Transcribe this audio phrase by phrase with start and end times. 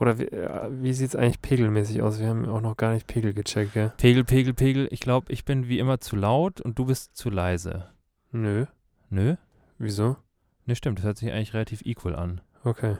[0.00, 2.18] Oder wie, äh, wie sieht es eigentlich pegelmäßig aus?
[2.18, 3.92] Wir haben auch noch gar nicht Pegel gecheckt, gell?
[3.98, 4.88] Pegel, Pegel, Pegel.
[4.90, 7.90] Ich glaube, ich bin wie immer zu laut und du bist zu leise.
[8.32, 8.64] Nö.
[9.10, 9.36] Nö?
[9.78, 10.16] Wieso?
[10.64, 10.98] Ne, stimmt.
[10.98, 12.40] Das hört sich eigentlich relativ equal an.
[12.64, 12.96] Okay.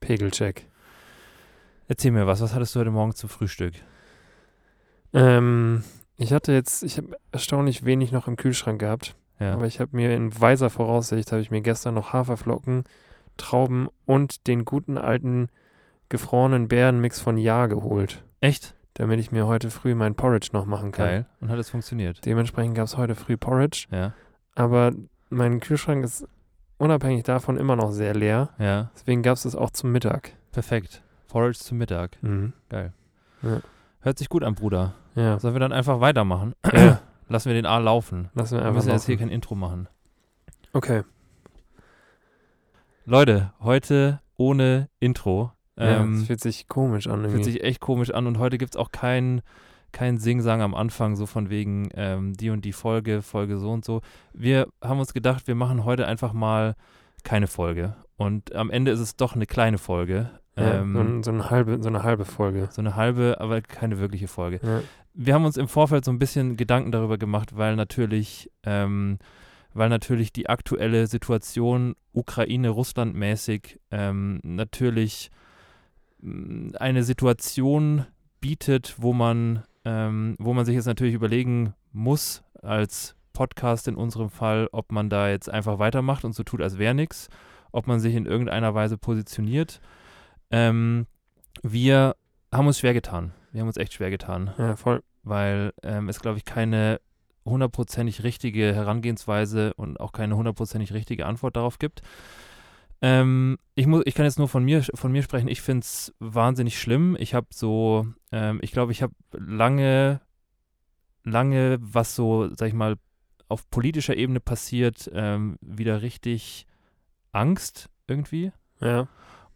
[0.00, 0.66] Pegelcheck.
[1.86, 2.40] Erzähl mir was.
[2.40, 3.74] Was hattest du heute Morgen zum Frühstück?
[5.12, 5.84] Ähm,
[6.16, 9.14] ich hatte jetzt, ich habe erstaunlich wenig noch im Kühlschrank gehabt.
[9.38, 9.54] Ja.
[9.54, 12.84] Aber ich habe mir in weiser Voraussicht, habe ich mir gestern noch Haferflocken,
[13.36, 15.48] Trauben und den guten alten
[16.08, 18.74] gefrorenen Beerenmix von Ja geholt, Echt?
[18.94, 21.06] damit ich mir heute früh mein Porridge noch machen kann.
[21.06, 21.26] Geil.
[21.40, 22.24] Und hat es funktioniert?
[22.26, 24.12] Dementsprechend gab es heute früh Porridge, Ja.
[24.54, 24.92] aber
[25.30, 26.26] mein Kühlschrank ist
[26.78, 28.50] unabhängig davon immer noch sehr leer.
[28.58, 28.90] Ja.
[28.94, 30.32] Deswegen gab es es auch zum Mittag.
[30.52, 31.02] Perfekt.
[31.28, 32.18] Porridge zum Mittag.
[32.22, 32.52] Mhm.
[34.00, 34.94] Hört sich gut an, Bruder.
[35.14, 35.38] Ja.
[35.38, 36.54] Sollen wir dann einfach weitermachen?
[36.72, 37.00] ja.
[37.28, 38.28] Lassen wir den A laufen.
[38.34, 39.28] Lassen wir Wir einfach müssen jetzt hier laufen.
[39.28, 39.88] kein Intro machen.
[40.74, 41.02] Okay.
[43.04, 45.52] Leute, heute ohne Intro.
[45.78, 47.50] Ja, Ähm, das fühlt sich komisch an Fühlt irgendwie.
[47.52, 49.42] sich echt komisch an und heute gibt es auch kein,
[49.90, 53.84] kein Singsang am Anfang, so von wegen ähm, die und die Folge, Folge so und
[53.84, 54.02] so.
[54.32, 56.74] Wir haben uns gedacht, wir machen heute einfach mal
[57.24, 57.96] keine Folge.
[58.16, 60.30] Und am Ende ist es doch eine kleine Folge.
[60.56, 62.68] ja, Ähm, so, eine halbe, so eine halbe Folge.
[62.70, 64.60] so eine halbe, aber keine wirkliche Folge.
[64.62, 64.80] Ja.
[65.14, 69.18] Wir haben uns im Vorfeld so ein bisschen Gedanken darüber gemacht, weil natürlich, ähm,
[69.74, 75.30] weil natürlich die aktuelle Situation Ukraine-Russland mäßig ähm, natürlich
[76.20, 78.06] mh, eine Situation
[78.40, 84.30] bietet, wo man, ähm, wo man sich jetzt natürlich überlegen muss, als Podcast in unserem
[84.30, 87.28] Fall, ob man da jetzt einfach weitermacht und so tut, als wäre nichts,
[87.72, 89.80] ob man sich in irgendeiner Weise positioniert.
[90.50, 91.06] Ähm,
[91.62, 92.16] wir
[92.52, 93.32] haben uns schwer getan.
[93.52, 95.02] Wir haben uns echt schwer getan, ja, voll.
[95.22, 97.00] weil ähm, es, glaube ich, keine
[97.44, 102.02] hundertprozentig richtige Herangehensweise und auch keine hundertprozentig richtige Antwort darauf gibt.
[103.00, 105.48] Ähm, ich, muss, ich kann jetzt nur von mir, von mir sprechen.
[105.48, 107.16] Ich finde es wahnsinnig schlimm.
[107.18, 110.20] Ich habe so, ähm, ich glaube, ich habe lange,
[111.24, 112.96] lange, was so, sag ich mal,
[113.48, 116.66] auf politischer Ebene passiert, ähm, wieder richtig
[117.32, 118.52] Angst irgendwie.
[118.80, 119.08] Ja.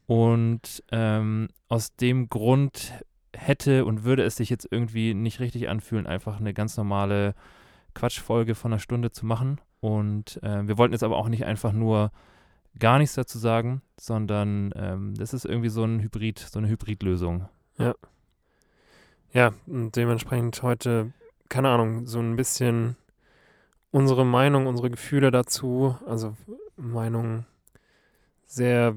[0.06, 2.92] Und ähm, aus dem Grund
[3.32, 7.34] hätte und würde es sich jetzt irgendwie nicht richtig anfühlen, einfach eine ganz normale
[7.96, 9.60] Quatschfolge von einer Stunde zu machen.
[9.80, 12.12] Und äh, wir wollten jetzt aber auch nicht einfach nur
[12.78, 17.48] gar nichts dazu sagen, sondern ähm, das ist irgendwie so ein Hybrid, so eine Hybridlösung.
[19.32, 21.12] Ja, und dementsprechend heute,
[21.48, 22.96] keine Ahnung, so ein bisschen
[23.90, 26.36] unsere Meinung, unsere Gefühle dazu, also
[26.76, 27.46] Meinung
[28.44, 28.94] sehr,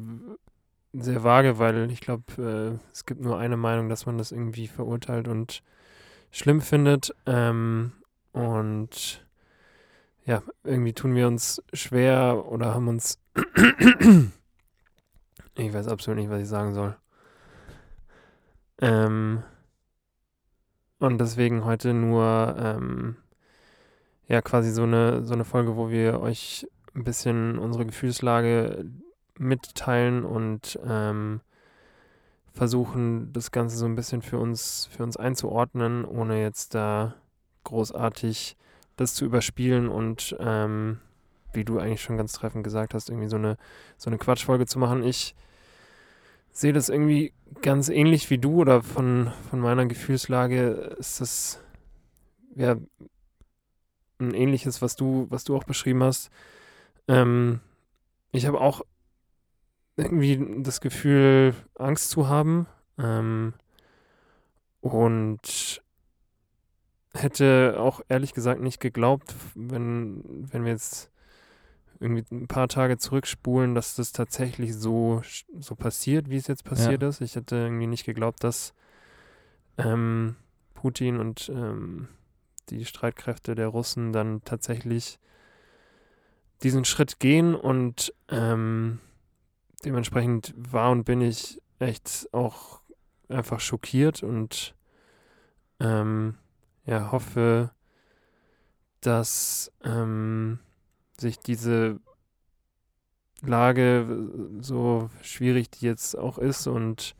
[0.93, 4.67] sehr vage, weil ich glaube, äh, es gibt nur eine Meinung, dass man das irgendwie
[4.67, 5.63] verurteilt und
[6.31, 7.15] schlimm findet.
[7.25, 7.93] Ähm,
[8.31, 9.25] und
[10.25, 13.19] ja, irgendwie tun wir uns schwer oder haben uns.
[15.55, 16.95] ich weiß absolut nicht, was ich sagen soll.
[18.81, 19.43] Ähm,
[20.99, 23.15] und deswegen heute nur ähm,
[24.27, 28.85] ja quasi so eine so eine Folge, wo wir euch ein bisschen unsere Gefühlslage
[29.37, 31.41] mitteilen und ähm,
[32.53, 37.15] versuchen, das Ganze so ein bisschen für uns für uns einzuordnen, ohne jetzt da
[37.69, 38.55] großartig
[38.97, 40.99] das zu überspielen und ähm,
[41.53, 43.57] wie du eigentlich schon ganz treffend gesagt hast, irgendwie so eine
[43.97, 45.03] so eine Quatschfolge zu machen.
[45.03, 45.35] Ich
[46.51, 51.59] sehe das irgendwie ganz ähnlich wie du oder von, von meiner Gefühlslage ist das
[52.55, 52.75] ja
[54.19, 56.29] ein ähnliches, was du, was du auch beschrieben hast.
[57.07, 57.61] Ähm,
[58.31, 58.81] ich habe auch
[59.95, 63.53] irgendwie das Gefühl, Angst zu haben ähm,
[64.81, 65.81] und
[67.13, 71.11] hätte auch ehrlich gesagt nicht geglaubt, wenn, wenn wir jetzt
[71.99, 75.21] irgendwie ein paar Tage zurückspulen, dass das tatsächlich so,
[75.59, 77.21] so passiert, wie es jetzt passiert ist.
[77.21, 78.73] Ich hätte irgendwie nicht geglaubt, dass
[79.77, 80.35] ähm,
[80.75, 82.07] Putin und ähm,
[82.69, 85.19] die Streitkräfte der Russen dann tatsächlich
[86.63, 88.99] diesen Schritt gehen und ähm,
[89.83, 92.81] dementsprechend war und bin ich echt auch
[93.29, 94.75] einfach schockiert und
[95.79, 96.35] ähm,
[96.89, 97.69] ja, hoffe,
[99.01, 100.57] dass ähm,
[101.19, 101.99] sich diese
[103.41, 104.27] Lage,
[104.59, 107.15] so schwierig die jetzt auch ist und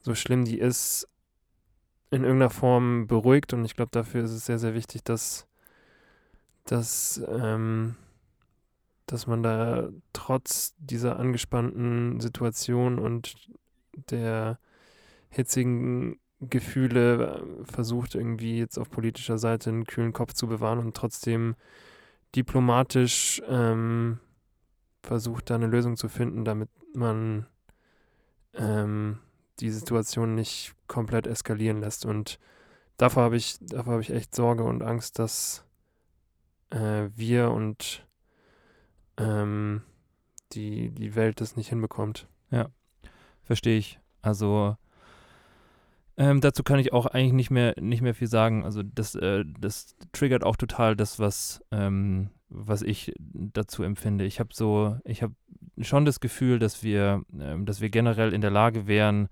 [0.00, 1.08] so schlimm die ist,
[2.10, 3.52] in irgendeiner Form beruhigt.
[3.52, 5.48] Und ich glaube, dafür ist es sehr, sehr wichtig, dass,
[6.64, 7.96] dass, ähm,
[9.06, 13.34] dass man da trotz dieser angespannten Situation und
[13.92, 14.60] der
[15.30, 20.96] hitzigen Gefühle äh, versucht, irgendwie jetzt auf politischer Seite einen kühlen Kopf zu bewahren und
[20.96, 21.56] trotzdem
[22.34, 24.18] diplomatisch ähm,
[25.02, 27.46] versucht, da eine Lösung zu finden, damit man
[28.54, 29.18] ähm,
[29.60, 32.06] die Situation nicht komplett eskalieren lässt.
[32.06, 32.38] Und
[32.96, 35.64] davor habe ich, davor habe ich echt Sorge und Angst, dass
[36.70, 38.06] äh, wir und
[39.16, 39.82] ähm,
[40.52, 42.28] die, die Welt das nicht hinbekommt.
[43.48, 43.98] Verstehe ich.
[44.20, 44.76] Also
[46.18, 48.64] ähm, dazu kann ich auch eigentlich nicht mehr, nicht mehr viel sagen.
[48.64, 54.24] Also das, äh, das triggert auch total das, was, ähm, was ich dazu empfinde.
[54.24, 55.34] Ich habe so, ich habe
[55.80, 59.28] schon das Gefühl, dass wir, ähm, dass wir generell in der Lage wären,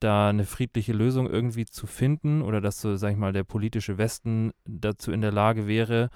[0.00, 3.98] da eine friedliche Lösung irgendwie zu finden oder dass so, sag ich mal, der politische
[3.98, 6.08] Westen dazu in der Lage wäre,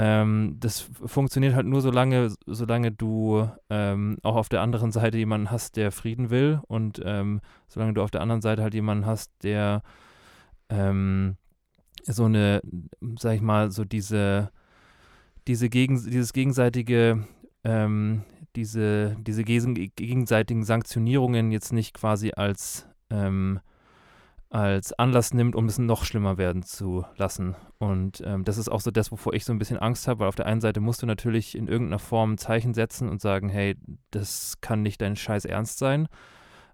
[0.00, 5.50] ähm, das funktioniert halt nur solange, solange du ähm, auch auf der anderen Seite jemanden
[5.50, 9.32] hast, der Frieden will und ähm, solange du auf der anderen Seite halt jemanden hast,
[9.42, 9.82] der
[10.68, 11.36] ähm,
[12.04, 12.62] so eine,
[13.18, 14.52] sag ich mal, so diese,
[15.48, 17.26] diese gegen, dieses gegenseitige,
[17.64, 18.22] ähm,
[18.54, 23.58] diese, diese gegenseitigen Sanktionierungen jetzt nicht quasi als ähm,
[24.50, 27.54] als Anlass nimmt, um es noch schlimmer werden zu lassen.
[27.78, 30.28] Und ähm, das ist auch so das, wovor ich so ein bisschen Angst habe, weil
[30.28, 33.50] auf der einen Seite musst du natürlich in irgendeiner Form ein Zeichen setzen und sagen,
[33.50, 33.76] hey,
[34.10, 36.08] das kann nicht dein Scheiß ernst sein.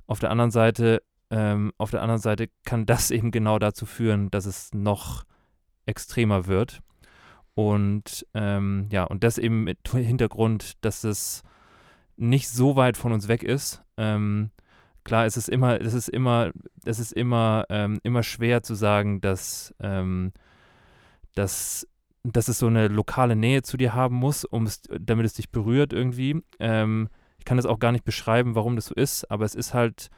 [0.06, 4.31] Auf der anderen Seite, ähm, auf der anderen Seite kann das eben genau dazu führen,
[4.31, 5.25] dass es noch
[5.87, 6.81] extremer wird.
[7.55, 11.43] Und ähm, ja, und das eben mit Hintergrund, dass es
[12.17, 13.82] nicht so weit von uns weg ist.
[13.97, 14.50] Ähm,
[15.05, 16.51] klar, es ist immer, es ist immer,
[16.85, 20.33] es ist immer, ähm, immer schwer zu sagen, dass, ähm,
[21.35, 21.87] dass,
[22.23, 25.51] dass es so eine lokale Nähe zu dir haben muss, um es, damit es dich
[25.51, 26.43] berührt irgendwie.
[26.59, 27.09] Ähm,
[27.39, 30.09] ich kann das auch gar nicht beschreiben, warum das so ist, aber es ist halt,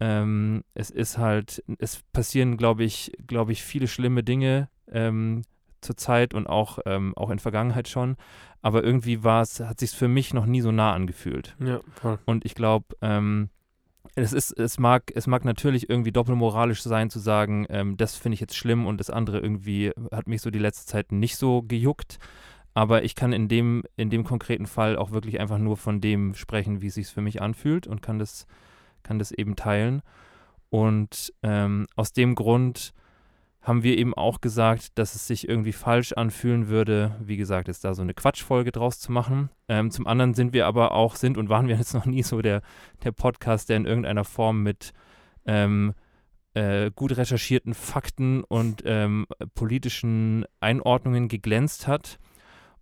[0.00, 5.42] ähm, es ist halt, es passieren, glaube ich, glaube ich, viele schlimme Dinge ähm,
[5.82, 8.16] zur Zeit und auch, ähm, auch in Vergangenheit schon.
[8.62, 11.56] Aber irgendwie war es, hat sich für mich noch nie so nah angefühlt.
[11.62, 12.18] Ja, voll.
[12.24, 13.50] Und ich glaube, ähm,
[14.14, 18.34] es ist, es mag, es mag natürlich irgendwie doppelmoralisch sein zu sagen, ähm, das finde
[18.34, 21.62] ich jetzt schlimm und das andere irgendwie hat mich so die letzte Zeit nicht so
[21.62, 22.18] gejuckt.
[22.74, 26.34] Aber ich kann in dem, in dem konkreten Fall auch wirklich einfach nur von dem
[26.34, 28.46] sprechen, wie es sich für mich anfühlt und kann das,
[29.02, 30.02] kann das eben teilen.
[30.70, 32.94] Und ähm, aus dem Grund
[33.62, 37.84] haben wir eben auch gesagt, dass es sich irgendwie falsch anfühlen würde, wie gesagt, jetzt
[37.84, 39.50] da so eine Quatschfolge draus zu machen.
[39.68, 42.42] Ähm, zum anderen sind wir aber auch, sind und waren wir jetzt noch nie so
[42.42, 42.62] der,
[43.04, 44.92] der Podcast, der in irgendeiner Form mit
[45.46, 45.94] ähm,
[46.54, 52.18] äh, gut recherchierten Fakten und ähm, politischen Einordnungen geglänzt hat.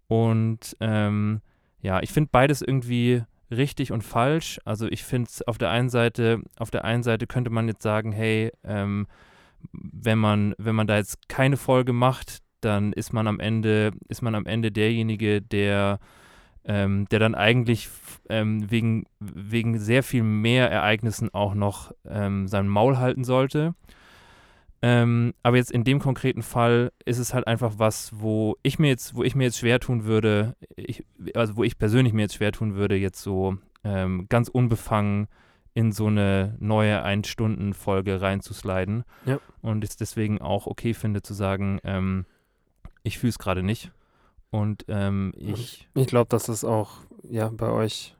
[0.08, 1.42] Und ähm,
[1.82, 4.60] ja, ich finde beides irgendwie richtig und falsch.
[4.64, 7.82] Also ich finde es auf der einen Seite, auf der einen Seite könnte man jetzt
[7.82, 9.06] sagen, hey, ähm,
[9.72, 14.22] wenn man, wenn man da jetzt keine Folge macht, dann ist man am Ende, ist
[14.22, 15.98] man am Ende derjenige, der,
[16.64, 17.88] ähm, der dann eigentlich
[18.28, 23.74] ähm, wegen, wegen sehr viel mehr Ereignissen auch noch ähm, sein Maul halten sollte.
[24.82, 28.88] Ähm, aber jetzt in dem konkreten Fall ist es halt einfach was, wo ich mir
[28.88, 31.04] jetzt, wo ich mir jetzt schwer tun würde, ich,
[31.34, 35.28] also wo ich persönlich mir jetzt schwer tun würde, jetzt so ähm, ganz unbefangen
[35.74, 39.04] in so eine neue Ein-Stunden-Folge reinzusliden.
[39.24, 39.38] Ja.
[39.62, 42.26] Und es deswegen auch okay finde zu sagen, ähm,
[43.02, 43.92] ich fühle es gerade nicht.
[44.50, 45.88] Und ähm, ich.
[45.94, 48.16] Ich glaube, dass das auch ja bei euch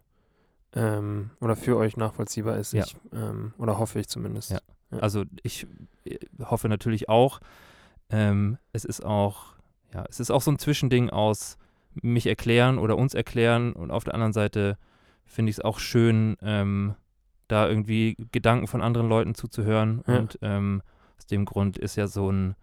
[0.74, 2.72] ähm, oder für euch nachvollziehbar ist.
[2.72, 2.84] Ja.
[2.84, 4.52] Ich, ähm, oder hoffe ich zumindest.
[4.52, 4.60] Ja.
[5.00, 5.66] Also ich
[6.04, 7.40] äh, hoffe natürlich auch.
[8.10, 9.54] Ähm, es ist auch,
[9.92, 11.58] ja, es ist auch so ein Zwischending aus
[11.94, 14.78] mich erklären oder uns erklären und auf der anderen Seite
[15.26, 16.94] finde ich es auch schön, ähm,
[17.50, 20.02] da irgendwie Gedanken von anderen Leuten zuzuhören.
[20.06, 20.18] Ja.
[20.18, 20.82] Und ähm,
[21.18, 22.54] aus dem Grund ist ja so ein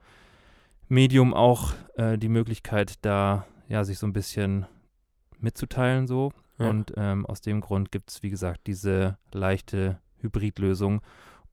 [0.88, 4.66] Medium auch äh, die Möglichkeit, da ja sich so ein bisschen
[5.40, 6.32] mitzuteilen so.
[6.58, 6.70] Ja.
[6.70, 11.02] Und ähm, aus dem Grund gibt es, wie gesagt, diese leichte Hybridlösung.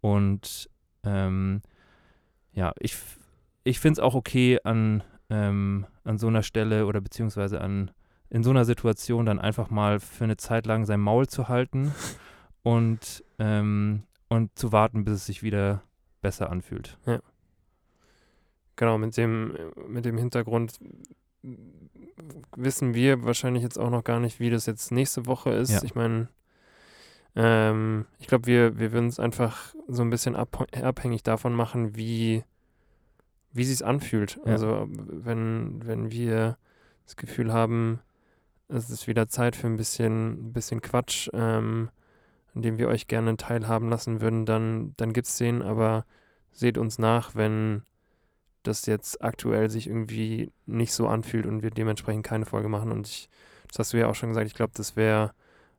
[0.01, 0.71] Und
[1.03, 1.63] ähm,
[2.53, 2.97] ja, ich,
[3.65, 7.91] ich finde es auch okay an, ähm, an so einer Stelle oder beziehungsweise an
[8.31, 11.95] in so einer Situation dann einfach mal für eine Zeit lang sein Maul zu halten
[12.65, 15.83] und, ähm, und zu warten, bis es sich wieder
[16.21, 16.99] besser anfühlt.
[18.75, 19.57] Genau, mit dem,
[19.87, 20.81] mit dem Hintergrund
[22.57, 25.71] wissen wir wahrscheinlich jetzt auch noch gar nicht, wie das jetzt nächste Woche ist.
[25.71, 25.85] Ja.
[25.85, 26.29] Ich meine,
[27.37, 31.97] ähm, ich glaube, wir, wir würden es einfach so ein bisschen ab, abhängig davon machen,
[31.97, 32.45] wie,
[33.53, 34.41] wie sich anfühlt.
[34.45, 34.53] Ja.
[34.53, 36.57] Also wenn, wenn wir
[37.05, 38.01] das Gefühl haben,
[38.69, 41.91] es ist wieder Zeit für ein bisschen, ein bisschen Quatsch, ähm,
[42.55, 46.05] an dem wir euch gerne teilhaben lassen würden, dann, dann gibt es den, aber
[46.53, 47.83] seht uns nach, wenn
[48.63, 52.93] das jetzt aktuell sich irgendwie nicht so anfühlt und wir dementsprechend keine Folge machen.
[52.93, 53.29] Und ich,
[53.69, 55.35] das hast du ja auch schon gesagt, ich glaube, das wäre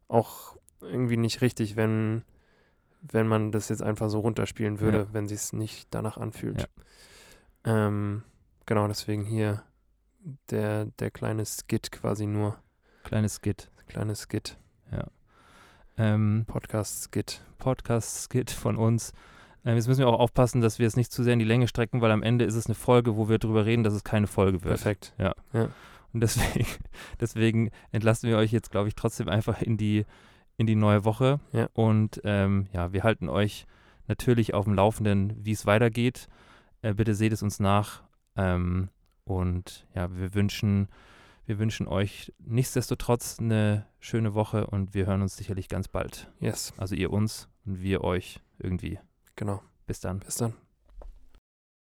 [0.08, 2.24] auch irgendwie nicht richtig, wenn,
[3.02, 5.08] wenn man das jetzt einfach so runterspielen würde, Ja.
[5.14, 6.70] wenn sie es nicht danach anfühlt.
[7.64, 8.22] Ähm,
[8.68, 9.64] genau, deswegen hier
[10.52, 12.60] der, der kleine Skit quasi nur.
[13.04, 13.72] Kleines Skit.
[13.88, 14.58] Kleines Skit.
[15.98, 17.42] Ähm, Podcast-Skit.
[17.58, 19.14] Podcast-Skit von uns.
[19.64, 21.68] Ähm, jetzt müssen wir auch aufpassen, dass wir es nicht zu sehr in die Länge
[21.68, 24.28] strecken, weil am Ende ist es eine Folge, wo wir drüber reden, dass es keine
[24.28, 24.76] Folge wird.
[24.76, 25.14] Perfekt.
[26.14, 26.68] Und deswegen,
[27.20, 30.06] deswegen entlassen wir euch jetzt, glaube ich, trotzdem einfach in die,
[30.58, 31.40] in die neue Woche.
[31.52, 31.70] Ja.
[31.74, 33.66] Und ähm, ja, wir halten euch
[34.08, 36.28] natürlich auf dem Laufenden, wie es weitergeht.
[36.82, 38.04] Äh, bitte seht es uns nach.
[38.36, 38.90] Ähm,
[39.24, 40.88] und ja, wir wünschen,
[41.46, 46.32] wir wünschen euch nichtsdestotrotz eine schöne Woche und wir hören uns sicherlich ganz bald.
[46.40, 49.00] Yes, Also ihr uns und wir euch irgendwie.
[49.36, 49.62] genau.
[49.88, 50.20] Bis dann.
[50.20, 50.54] Bis dann.